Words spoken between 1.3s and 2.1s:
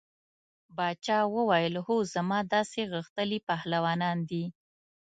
وویل هو